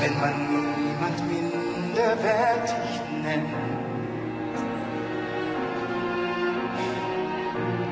[0.00, 3.52] wenn man niemand minderwertig nennt.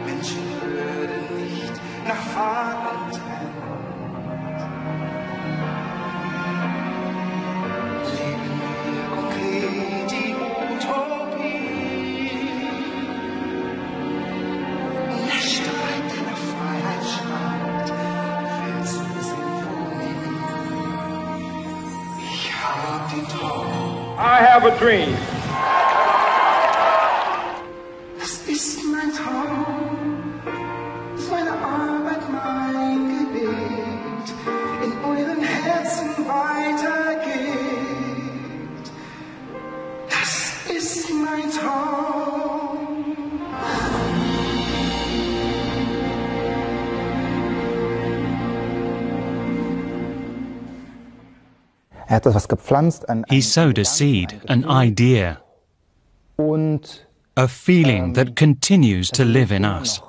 [0.06, 1.74] Menschenwürde nicht
[2.06, 2.63] nach Farben
[24.64, 25.14] have a dream.
[28.46, 30.40] Ist mein Traum,
[31.16, 34.26] ist meine Arbeit, mein Gebet,
[34.84, 37.54] in euren Herzen weitergeht.
[40.08, 42.13] Das ist mein Traum.
[53.28, 55.40] He sowed a seed, an idea,
[57.36, 60.00] a feeling that continues to live in us.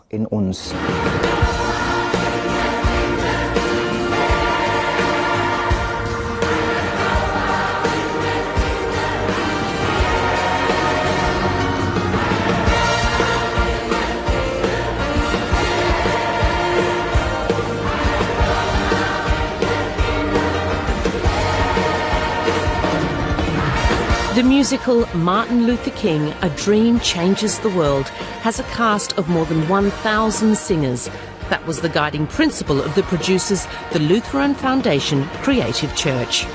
[24.65, 28.07] Musical Martin Luther King A Dream Changes the World
[28.41, 31.07] has a cast of more than 1,000 singers.
[31.51, 36.45] That was the guiding principle of the producers, the Lutheran Foundation Creative Church.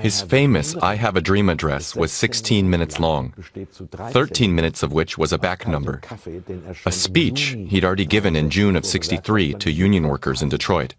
[0.00, 3.34] His famous I Have a Dream address was 16 minutes long,
[3.92, 6.00] 13 minutes of which was a back number,
[6.86, 10.94] a speech he'd already given in June of 63 to union workers in Detroit.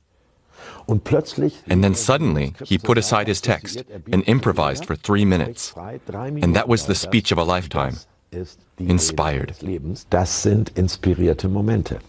[0.88, 5.74] And then suddenly, he put aside his text and improvised for three minutes.
[5.76, 7.98] And that was the speech of a lifetime.
[8.78, 9.50] Inspired.
[9.50, 10.06] Rede des Lebens.
[10.10, 12.00] Das sind inspirierte Momente.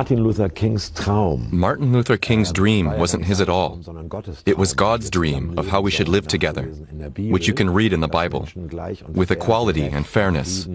[0.00, 3.78] Martin Luther Kings Traum Martin Luther King's dream wasn't his at all.
[4.46, 6.62] It was God's dream of how we should live together,
[7.18, 8.48] which you can read in the Bible,
[9.12, 10.66] with equality and fairness,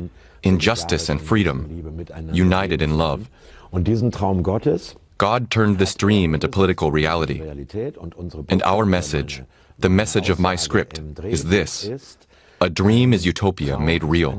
[0.44, 3.32] in justice and freedom, united in love.
[3.74, 4.44] Und diesen Traum
[5.18, 7.40] God turned this dream into political reality.
[7.40, 9.42] Realität und unsere And our message,
[9.80, 11.90] the message of my script, is this
[12.62, 14.38] A dream is utopia made real.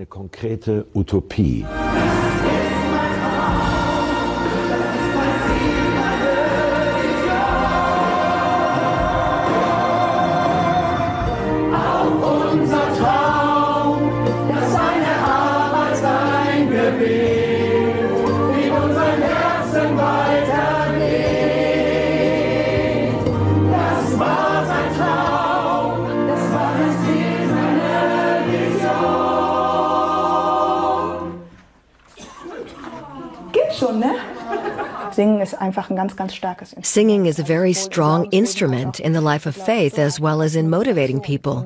[16.98, 17.35] Eine
[36.82, 40.68] Singing is a very strong instrument in the life of faith as well as in
[40.68, 41.64] motivating people.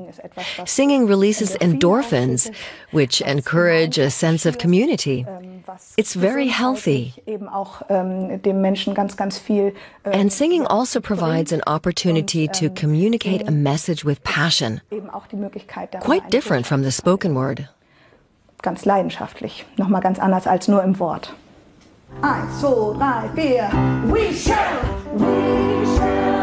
[0.66, 2.50] Singing releases endorphins,
[2.92, 5.26] which encourage a sense of community.
[5.28, 5.62] Ähm,
[5.96, 7.12] it's very healthy.
[7.26, 9.74] Ähm, dem Menschen ganz, ganz viel.
[10.04, 15.10] ähm, And singing also provides an opportunity to ähm, communicate a message with passion, eben
[15.10, 17.68] auch die Möglichkeit, darüber quite different from the spoken word.
[18.62, 19.64] ganz leidenschaftlich.
[19.76, 21.34] Nochmal ganz anders als nur im Wort.
[22.22, 23.70] Eins, zwei, drei, vier.
[24.12, 24.82] We shall,
[25.14, 26.40] we shall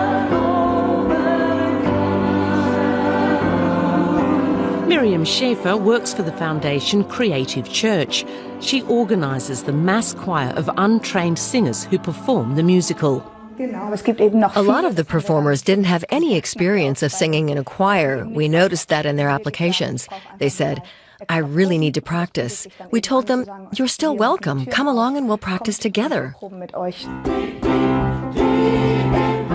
[4.88, 8.25] Miriam Schaefer works for the foundation Creative Church.
[8.61, 13.23] She organises the mass choir of untrained singers who perform the musical.
[13.58, 17.03] Genau, aber es gibt eben noch A lot of the performers didn't have any experience
[17.03, 18.25] of singing in a choir.
[18.28, 20.08] We noticed that in their applications.
[20.40, 20.81] They said,
[21.29, 22.67] I really need to practice.
[22.91, 24.66] We told them, You're still welcome.
[24.66, 26.35] Come along and we'll practice together.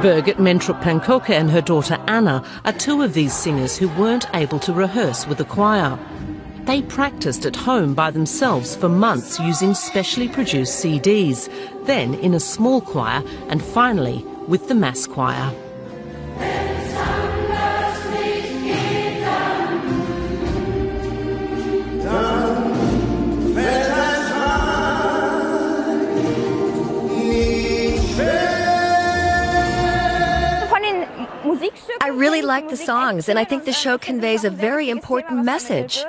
[0.03, 4.73] Birgit Mentrup-Pankoka and her daughter Anna are two of these singers who weren't able to
[4.73, 5.97] rehearse with a choir.
[6.65, 11.49] They practiced at home by themselves for months using specially produced CDs,
[11.87, 15.53] then in a small choir, and finally with the mass choir.
[32.09, 36.05] Really like the songs, and I think the show conveys a very important message.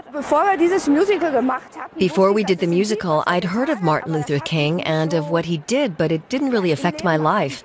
[1.98, 5.58] Before we did the musical, I'd heard of Martin Luther King and of what he
[5.58, 7.64] did, but it didn't really affect my life.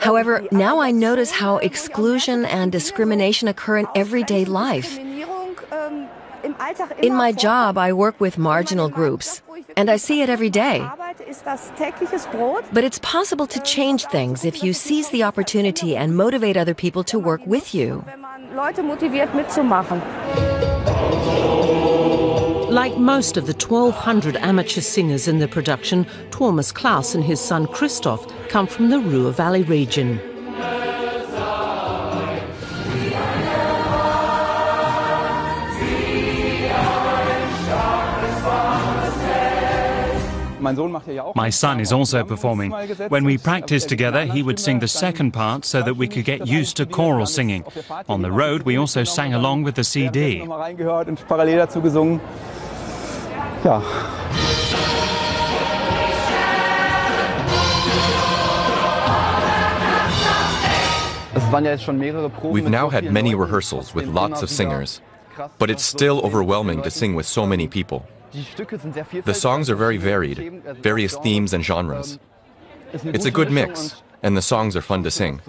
[0.00, 4.98] However, now I notice how exclusion and discrimination occur in everyday life.
[7.02, 9.42] In my job, I work with marginal groups,
[9.76, 10.86] and I see it every day.
[12.72, 17.04] But it's possible to change things if you seize the opportunity and motivate other people
[17.04, 18.04] to work with you.
[22.72, 27.66] Like most of the 1,200 amateur singers in the production, Thomas Klaus and his son
[27.66, 30.31] Christoph come from the Ruhr Valley region.
[41.34, 42.70] My son is also performing.
[43.08, 46.46] When we practiced together, he would sing the second part so that we could get
[46.46, 47.64] used to choral singing.
[48.08, 50.42] On the road, we also sang along with the CD.
[62.42, 65.00] We've now had many rehearsals with lots of singers,
[65.58, 68.06] but it's still overwhelming to sing with so many people.
[68.32, 72.18] The songs are very varied, various themes and genres.
[72.92, 75.42] It's a good mix, and the songs are fun to sing.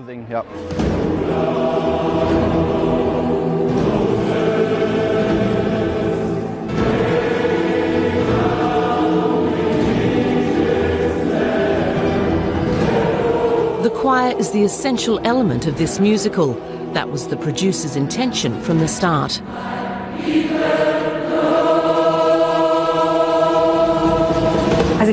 [13.82, 16.56] The choir is the essential element of this musical.
[16.92, 19.42] That was the producer's intention from the start.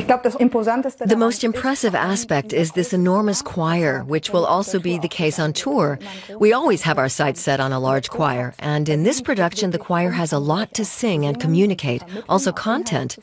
[0.07, 5.53] The most impressive aspect is this enormous choir, which will also be the case on
[5.53, 5.99] tour.
[6.39, 9.79] We always have our sights set on a large choir, and in this production, the
[9.79, 13.17] choir has a lot to sing and communicate, also content.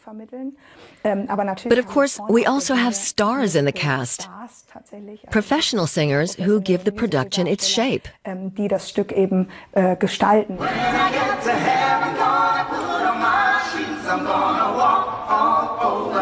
[1.03, 4.29] But of course, we also have stars in the cast.
[5.31, 8.09] Professional singers who give the production its shape.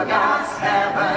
[0.08, 1.15] God's heaven,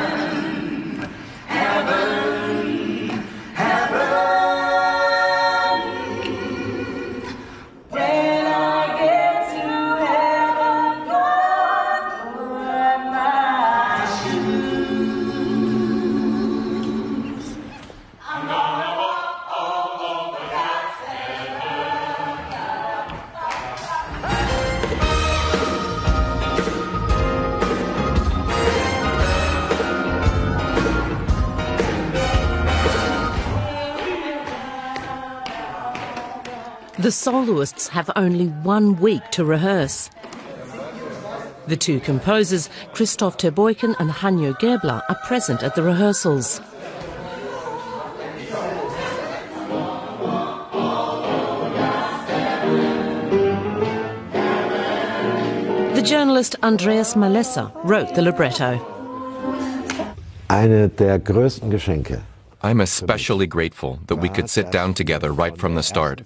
[37.00, 40.10] The soloists have only one week to rehearse.
[41.68, 46.60] The two composers, Christoph Terbuyken and Hanjo Gäbler, are present at the rehearsals.
[55.96, 58.78] The journalist Andreas Malessa wrote the libretto.
[60.50, 62.24] Eine der größten Geschenke.
[62.62, 66.24] I'm especially grateful that we could sit down together right from the start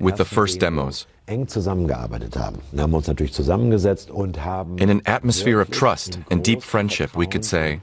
[0.00, 1.06] with the first demos.
[1.26, 2.58] eng zusammengearbeitet haben.
[2.72, 7.44] Wir haben uns natürlich zusammengesetzt In an atmosphere of trust and deep friendship, we could
[7.44, 7.80] say,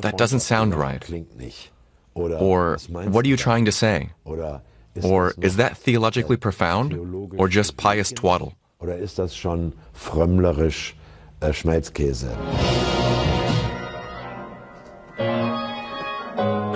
[0.00, 1.00] That doesn't sound right.
[1.00, 1.70] Klingt nicht.
[2.14, 4.10] Oder Or, What are you trying to say?
[4.24, 6.94] Or, Is that theologically profound?
[7.38, 8.52] Or just pious twaddle?
[8.80, 10.94] Oder ist das schon frömmlerisch
[11.40, 12.36] äh, Schmelzkäse?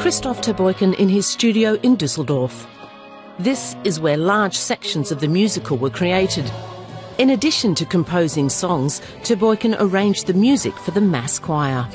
[0.09, 2.67] Christoph Terbuyken in his studio in Düsseldorf.
[3.39, 6.51] This is where large sections of the musical were created.
[7.19, 11.87] In addition to composing songs, Terbuyken arranged the music for the mass choir.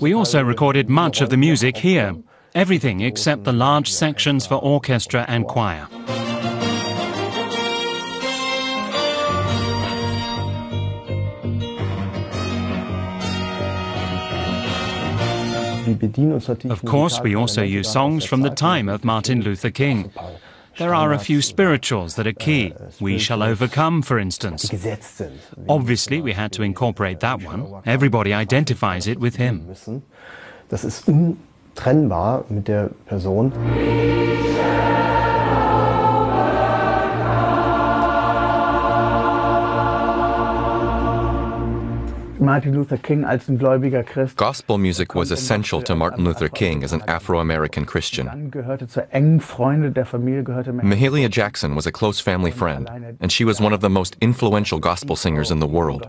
[0.00, 2.14] We also recorded much of the music here.
[2.54, 5.86] Everything except the large sections for orchestra and choir.
[16.70, 20.12] Of course, we also use songs from the time of Martin Luther King.
[20.78, 22.72] There are a few spirituals that are key.
[22.72, 24.70] Uh, we shall overcome, for instance.
[25.68, 27.82] Obviously, we had to incorporate that one.
[27.84, 29.74] Everybody identifies it with him.
[30.68, 33.52] Das ist untrennbar mit der Person.
[42.40, 44.36] Martin Luther King als ein gläubiger Christ.
[44.36, 48.26] Gospel music was essential to Martin Luther King as an Afro American Christian.
[48.26, 52.88] Dann gehörte zur engen Freunde der Familie gehörte Mahalia Jackson was a close family friend,
[53.20, 56.08] and she was one of the most influential gospel singers in the world,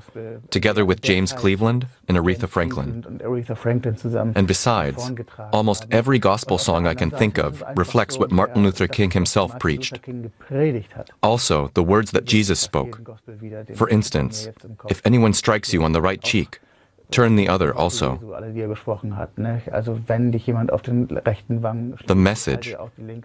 [0.52, 3.04] together with James Cleveland and Aretha Franklin.
[3.06, 4.34] und Aretha Franklin zusammen.
[4.38, 5.12] And besides,
[5.52, 10.02] almost every gospel song I can think of reflects what Martin Luther King himself preached.
[10.02, 11.10] King gepredigt hat.
[11.22, 13.02] Also, the words that Jesus spoke.
[13.76, 14.50] For instance,
[14.90, 16.62] if anyone strikes you on the right cheek,
[17.12, 18.18] turn the other also.
[18.22, 19.38] So alle, die er gesprochen hat.
[19.38, 19.62] Ne?
[19.72, 22.76] Also wenn dich jemand auf den rechten Wangen The message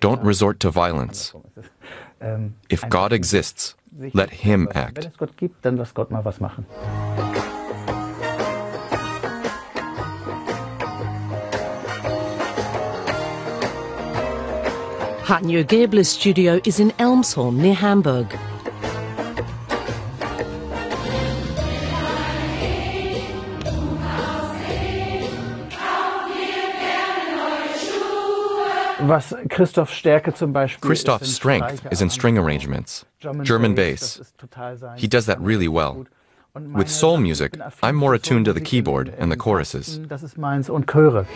[0.01, 1.35] don't resort to violence.
[2.21, 3.77] Ähm, If God exists,
[4.13, 5.07] let Him act.
[5.07, 6.67] es Gott gibt, dann lass Gott mal was machen.
[15.29, 18.27] Hanjo Gäbler's studio is in Elmshorn near Hamburg.
[29.49, 33.07] Christophs Stärke zum Beispiel Christoph's ist, sind strength is in string arrangements,
[33.43, 34.01] German bass.
[34.01, 36.07] das ist total sein He does that really well.
[36.55, 40.01] With soul music, ich bin affin I'm more attuned to the keyboard and the choruses.
[40.09, 41.27] Das ist meins und Chöre.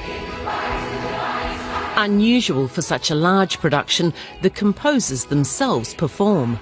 [1.96, 6.58] Unusual for such a large production, the composers themselves perform.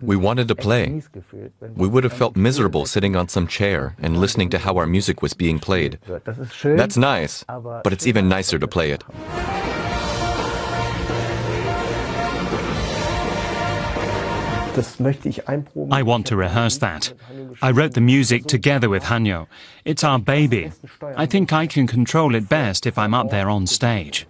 [0.00, 0.86] We wanted to play.
[0.88, 4.58] mies gefühlt, wenn We would have felt miserable sitting on some chair and listening to
[4.58, 5.98] how our music was being played.
[6.24, 6.76] Das ist schön.
[6.76, 7.44] That's nice,
[7.82, 9.04] but it's even nicer to play it.
[14.76, 15.90] Das möchte ich einproben.
[15.90, 17.14] I want to rehearse that.
[17.62, 19.46] I wrote the music together with Hanjo.
[19.86, 20.70] It's our baby.
[21.16, 24.26] I think I can control it best if I'm up there on stage.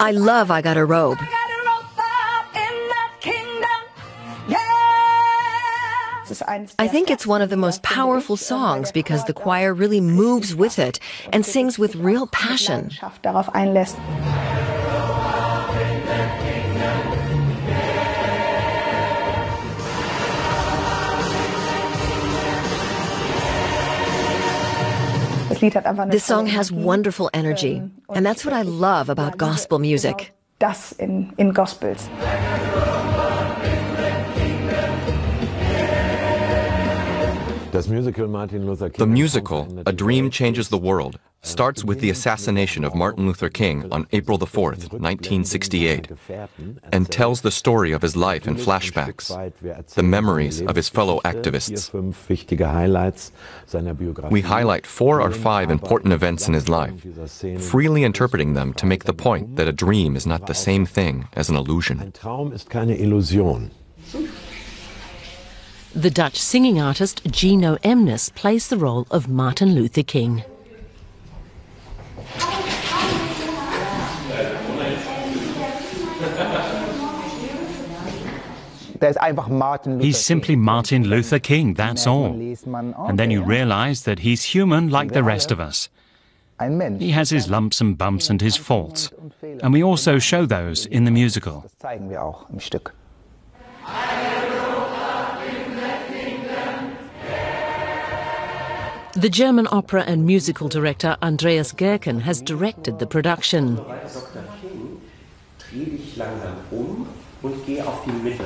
[0.00, 1.18] I love I Got a Robe.
[6.78, 10.78] I think it's one of the most powerful songs because the choir really moves with
[10.78, 10.98] it
[11.32, 12.90] and sings with real passion.
[26.10, 30.32] This song has wonderful energy, ähm, and that's what I love about gospel music.
[30.58, 32.08] Das in, in Gospels.
[37.72, 43.90] The musical, A Dream Changes the World, starts with the assassination of Martin Luther King
[43.90, 46.08] on April the 4th, 1968,
[46.92, 49.32] and tells the story of his life in flashbacks,
[49.94, 51.90] the memories of his fellow activists.
[51.90, 53.32] Fünf wichtige Highlights
[53.66, 54.30] seiner Biografie.
[54.30, 56.94] We highlight four or five important events in his life,
[57.58, 61.26] freely interpreting them to make the point that a dream is not the same thing
[61.32, 62.00] as an illusion.
[62.00, 63.70] Ein Traum ist keine Illusion.
[65.94, 70.42] The Dutch singing artist Gino Emnes plays the role of Martin Luther King.
[79.02, 82.40] Der ist einfach Martin Luther He's simply Martin Luther King, that's all.
[83.06, 85.90] And then you realize that he's human like the rest of us.
[86.98, 89.10] He has his lumps and bumps and his faults.
[89.60, 91.66] And we also show those in the musical.
[99.22, 103.76] The German opera and musical director Andreas Gergen has directed the production.
[103.76, 103.84] Dreh
[105.84, 106.56] dich langsam
[107.40, 108.42] und geh auf die Mitte.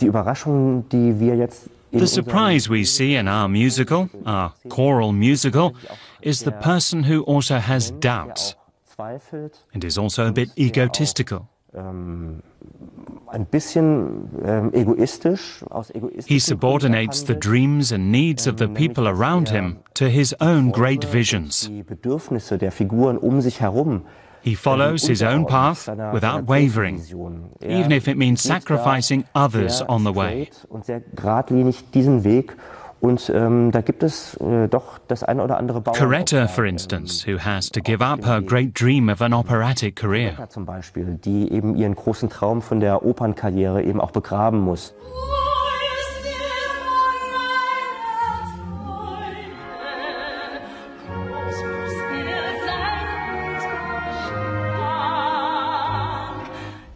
[0.00, 5.12] Die Überraschung, die wir jetzt in The surprise we see in our musical, our choral
[5.12, 5.74] musical,
[6.22, 8.56] is the person who also has doubts
[9.74, 11.50] and is also a bit egotistical.
[11.74, 12.42] Ähm,
[14.44, 19.78] ähm, egoistisch, aus egoistischen He subordinates the dreams and needs of the people around him
[19.94, 21.68] to his own great visions.
[21.68, 24.02] die Bedürfnisse der Figuren um.
[24.40, 27.02] He follows his own path without wavering,
[27.60, 30.48] even if it means sacrificing others on the way.
[33.00, 35.96] Und ähm, da gibt es äh, doch das eine oder andere Bauern.
[35.96, 40.32] Coretta, for instance, who has to give up her great dream of an operatic career.
[40.48, 44.94] zum Beispiel, die eben ihren großen Traum von der Opernkarriere eben auch begraben muss.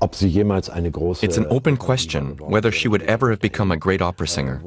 [0.02, 4.60] It's an open question whether she would ever have become a great opera singer.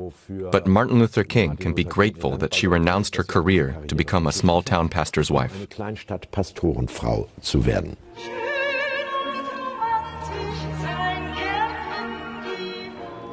[0.52, 4.32] But Martin Luther King can be grateful that she renounced her career to become a
[4.32, 5.68] small town pastor's wife.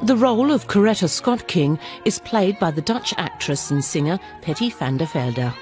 [0.03, 4.69] The role of Coretta Scott King is played by the Dutch actress and singer Patty
[4.71, 5.53] van der Velde.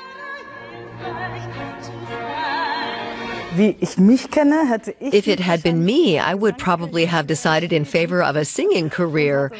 [3.53, 8.89] If it had been me, I would probably have decided in favor of a singing
[8.89, 9.51] career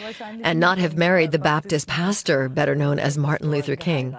[0.43, 4.15] and not have married the Baptist pastor, better known as Martin Luther King.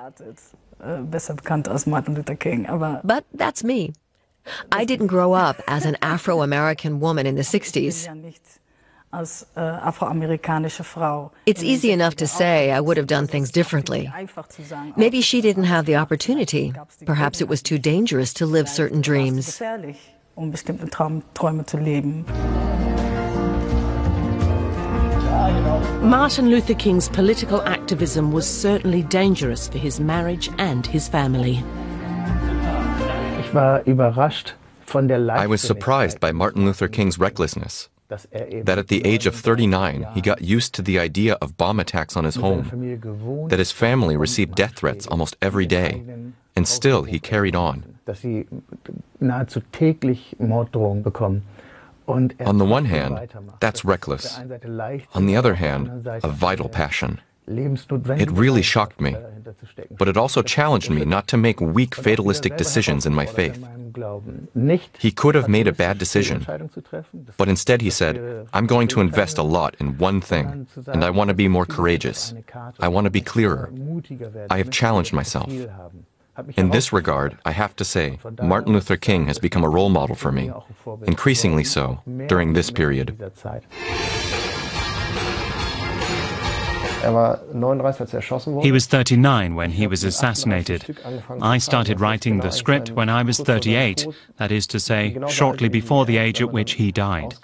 [3.05, 3.93] But that's me.
[4.71, 8.09] I didn't grow up as an Afro American woman in the 60s.
[11.47, 14.11] It's easy enough to say I would have done things differently.
[14.97, 16.73] Maybe she didn't have the opportunity.
[17.04, 19.61] Perhaps it was too dangerous to live certain dreams.
[20.37, 22.25] um bestimmte Traum, Träume zu leben.
[26.02, 31.62] Martin Luther King's political activism was certainly dangerous for his marriage and his family.
[33.40, 34.54] Ich war überrascht
[34.87, 37.88] von der I was surprised by Martin Luther King's recklessness.
[38.64, 42.16] That at the age of 39, he got used to the idea of bomb attacks
[42.16, 42.64] on his home,
[43.49, 46.02] that his family received death threats almost every day,
[46.57, 47.85] and still he carried on.
[48.04, 48.47] dass sie
[49.21, 51.42] nahezu täglich Morddrohungen bekommen.
[52.04, 54.35] Und er On the one hand, that's reckless.
[54.35, 57.21] der einen Seite leicht, On the other hand, a vital passion.
[57.47, 59.16] It really shocked me,
[59.90, 63.59] but it also challenged me not to make weak, fatalistic decisions in my faith.
[64.99, 66.47] He could have made a bad decision,
[67.37, 71.11] but instead he said, I'm going to invest a lot in one thing, and I
[71.11, 72.35] want to be more courageous.
[72.81, 73.73] I want to be clearer.
[74.51, 75.51] I have challenged myself.
[76.57, 80.17] In this regard, I have to say, Martin Luther King has become a role model
[80.17, 80.50] for me,
[81.02, 83.19] increasingly so during this period.
[88.62, 90.97] He was 39 when he was assassinated.
[91.41, 96.06] I started writing the script when I was 38, that is to say, shortly before
[96.06, 97.34] the age at which he died.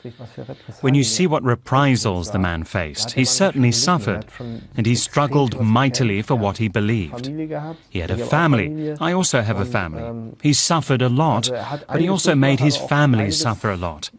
[0.81, 6.23] When you see what reprisals the man faced, he certainly suffered, and he struggled mightily
[6.23, 7.27] for what he believed.
[7.91, 8.97] He had a family.
[9.01, 10.35] I also have a family.
[10.43, 11.51] He suffered a lot,
[11.89, 14.11] but he also made his family suffer a lot.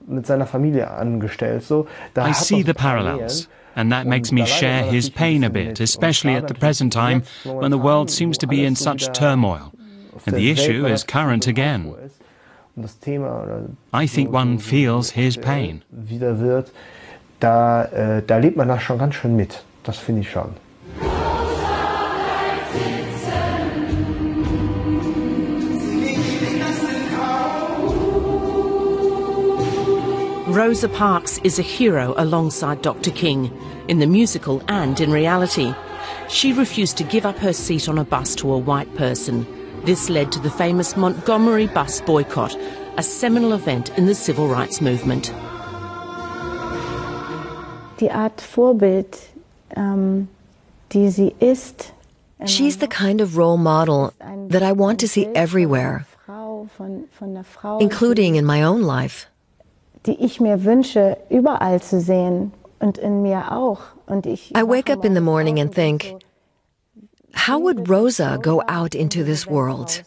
[2.16, 3.48] I see the parallels.
[3.80, 7.72] And that makes me share his pain a bit, especially at the present time when
[7.72, 9.72] the world seems to be in such turmoil.
[10.26, 11.96] And the issue is current again.
[12.78, 13.62] Uh,
[13.94, 15.84] I think one feels his pain.
[17.40, 19.64] da, äh, da lebt man das schon ganz schön mit.
[19.84, 20.56] Das finde ich schon.
[30.50, 33.12] Rosa Parks is a hero alongside Dr.
[33.12, 33.56] King,
[33.88, 35.76] in the musical and in reality.
[36.28, 39.46] She refused to give up her seat on a bus to a white person.
[39.86, 42.58] This led to the famous Montgomery bus boycott,
[42.98, 45.32] a seminal event in the civil rights movement.
[48.00, 49.20] Die Art Vorbild,
[49.78, 50.30] ähm,
[50.92, 51.94] die sie ist,
[52.40, 54.14] ähm, She's the kind of role model
[54.50, 58.82] that I want to see everywhere, Frau von, von einer Frau, including in my own
[58.82, 59.28] life.
[60.06, 63.82] Die ich mir wünsche, überall zu sehen und in mir auch.
[64.06, 66.16] Und ich I wake up in the morning and think,
[67.48, 70.04] how would Rosa go out into this world?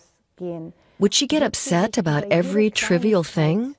[0.98, 3.74] Would she get upset about every trivial thing?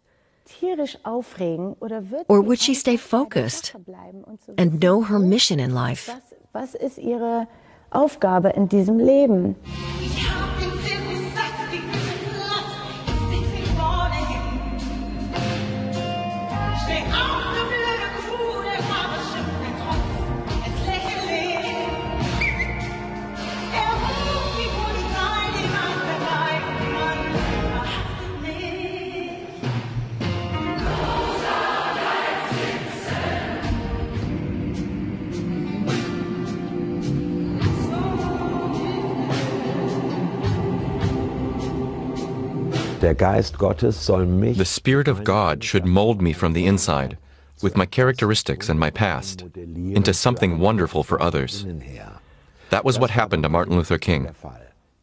[0.45, 4.41] tierisch aufregen oder wird Or would she stay einfach bei der focused Sache bleiben und
[4.41, 6.11] so and know her mission in life?
[6.51, 7.47] was ist ihre
[7.89, 9.55] Aufgabe in diesem Leben?
[43.03, 47.17] The Spirit of God should mold me from the inside,
[47.61, 51.65] with my characteristics and my past, into something wonderful for others.
[52.69, 54.33] That was what happened to Martin Luther King.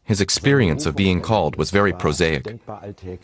[0.03, 2.59] His experience of being called was very prosaic.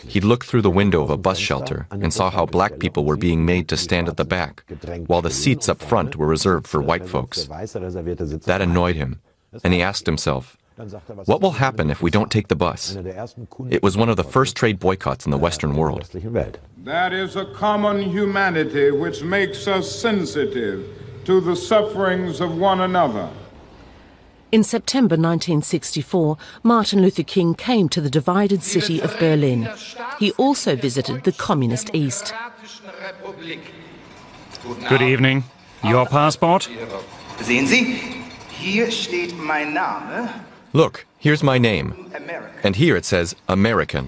[0.07, 3.17] He looked through the window of a bus shelter and saw how black people were
[3.17, 4.63] being made to stand at the back,
[5.07, 7.45] while the seats up front were reserved for white folks.
[7.47, 9.21] That annoyed him,
[9.63, 10.55] and he asked himself,
[11.25, 12.95] What will happen if we don't take the bus?
[13.69, 16.07] It was one of the first trade boycotts in the Western world.
[16.83, 20.87] That is a common humanity which makes us sensitive
[21.25, 23.29] to the sufferings of one another.
[24.51, 29.67] In September 1964, Martin Luther King came to the divided city of Berlin.
[30.19, 32.33] He also visited the Communist East.
[34.87, 35.43] Good evening.
[35.83, 36.69] Your passport?
[37.41, 37.99] Sehen Sie,
[38.49, 40.46] hier steht mein Name.
[40.77, 42.11] Look, here's my name.
[42.61, 44.07] And here it says American.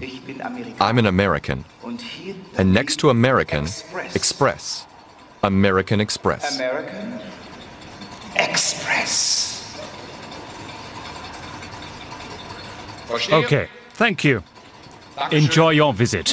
[0.78, 1.64] I'm an American.
[2.56, 3.66] And next to American,
[4.14, 4.86] Express.
[5.42, 6.54] American Express.
[6.54, 7.18] American
[8.36, 9.80] Express.
[13.32, 14.44] Okay, thank you.
[15.32, 16.26] Enjoy your visit.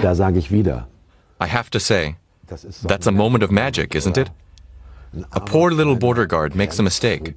[0.00, 0.86] Da sage ich wieder.
[1.40, 2.14] I have to say,
[2.84, 4.30] that's a moment of magic, isn't it?
[5.32, 7.34] A poor little border guard makes a mistake,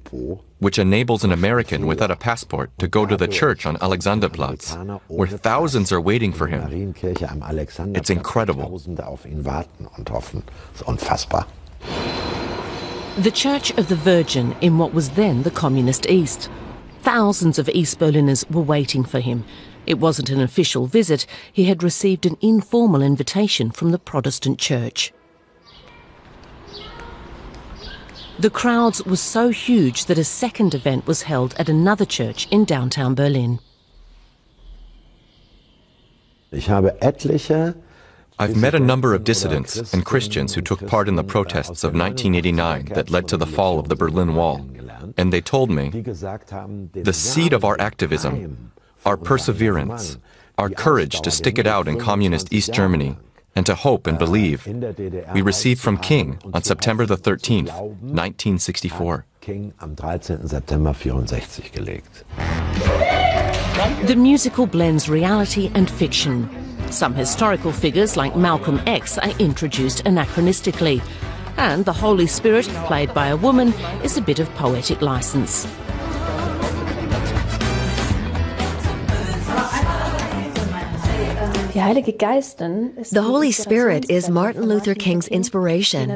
[0.58, 5.28] which enables an American without a passport to go to the church on Alexanderplatz, where
[5.28, 6.94] thousands are waiting for him.
[7.94, 8.78] It's incredible.
[13.18, 16.48] The Church of the Virgin in what was then the Communist East.
[17.02, 19.44] Thousands of East Berliners were waiting for him.
[19.86, 25.12] It wasn't an official visit, he had received an informal invitation from the Protestant Church.
[28.38, 32.64] The crowds were so huge that a second event was held at another church in
[32.64, 33.58] downtown Berlin.
[36.50, 37.74] Ich habe etliche
[38.38, 41.94] I've met a number of dissidents and Christians who took part in the protests of
[41.94, 44.66] 1989 that led to the fall of the Berlin Wall.
[45.16, 48.72] And they told me the seed of our activism,
[49.04, 50.18] our perseverance,
[50.58, 53.16] our courage to stick it out in communist East Germany,
[53.54, 54.66] and to hope and believe,
[55.34, 59.26] we received from King on September the 13th, 1964.
[59.40, 60.48] King am 13.
[60.48, 62.24] September 64 gelegt.
[64.06, 66.48] The musical blends reality and fiction.
[66.90, 71.02] Some historical figures like Malcolm X are introduced anachronistically.
[71.56, 75.66] And the Holy Spirit, played by a woman, is a bit of poetic license.
[81.82, 86.12] The Holy Spirit is Martin Luther King's inspiration.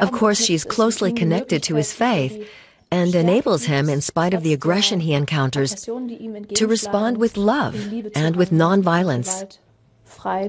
[0.00, 2.48] Of course, she's closely connected to his faith
[2.90, 7.74] and enables him, in spite of the aggression he encounters, to respond with love
[8.16, 9.58] and with nonviolence.
[10.06, 10.48] frei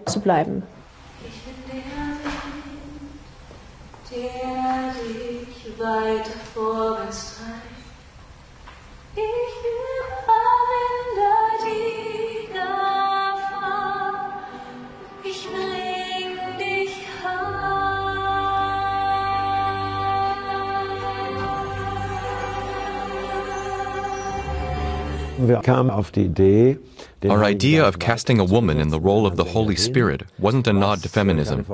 [25.49, 30.73] Our idea of casting a woman in the role of the Holy Spirit wasn't a
[30.73, 31.65] nod to feminism.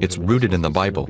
[0.00, 1.08] It's rooted in the Bible.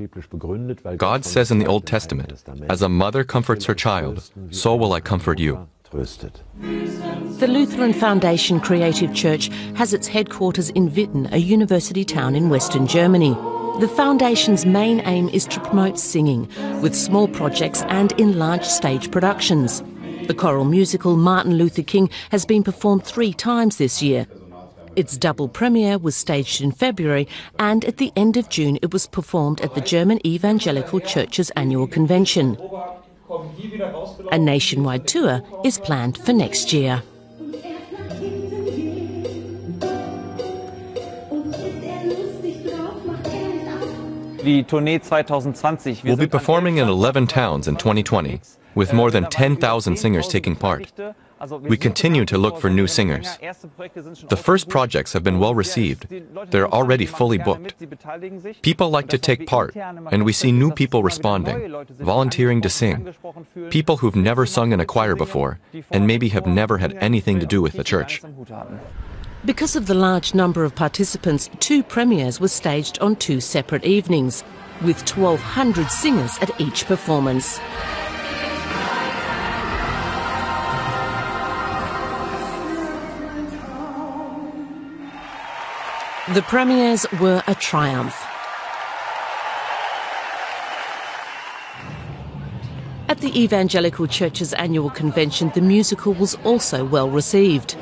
[0.97, 4.99] God says in the Old Testament, As a mother comforts her child, so will I
[5.01, 5.67] comfort you.
[5.91, 12.87] The Lutheran Foundation Creative Church has its headquarters in Witten, a university town in western
[12.87, 13.33] Germany.
[13.79, 16.49] The foundation's main aim is to promote singing,
[16.81, 19.83] with small projects and in large stage productions.
[20.27, 24.25] The choral musical Martin Luther King has been performed three times this year.
[24.95, 27.27] Its double premiere was staged in February,
[27.59, 31.85] and at the end of June it was performed at the German Evangelical Church's annual
[31.85, 32.57] convention.
[34.31, 37.03] A nationwide tour is planned for next year.
[44.45, 48.41] We'll be performing in 11 towns in 2020,
[48.75, 50.93] with more than 10,000 singers taking part.
[51.61, 53.37] We continue to look for new singers.
[54.29, 56.07] The first projects have been well received.
[56.49, 57.75] They're already fully booked.
[58.61, 63.13] People like to take part, and we see new people responding, volunteering to sing.
[63.69, 65.59] People who've never sung in a choir before,
[65.91, 68.21] and maybe have never had anything to do with the church.
[69.45, 74.43] Because of the large number of participants, two premieres were staged on two separate evenings,
[74.81, 77.59] with 1,200 singers at each performance.
[86.33, 88.19] The premieres were a triumph.
[93.07, 97.75] At the Evangelical Church's annual convention, the musical was also well received.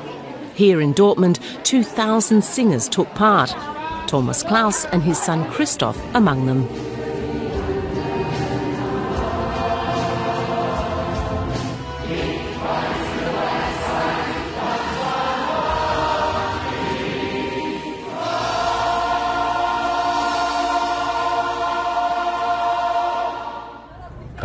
[0.54, 3.50] Here in Dortmund, 2,000 singers took part,
[4.06, 6.68] Thomas Klaus and his son Christoph among them.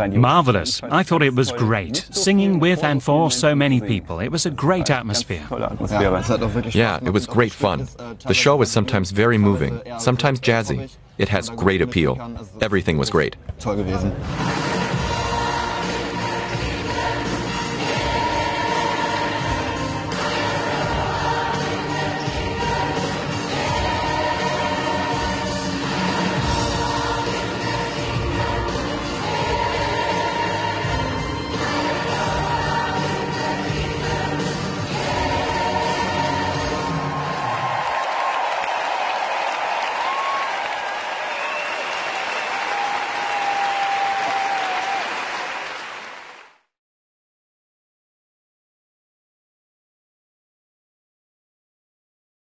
[0.08, 0.82] Marvelous.
[0.82, 2.06] I thought it was great.
[2.10, 4.20] Singing with and for so many people.
[4.20, 5.46] It was a great atmosphere.
[6.72, 7.88] Yeah, it was great fun.
[8.26, 10.90] The show was sometimes very moving, sometimes jazzy.
[11.18, 12.18] It has great appeal.
[12.60, 13.36] Everything was great.
[13.58, 14.14] Toll gewesen.